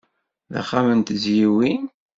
[0.51, 1.83] D axxam n tezyiwin.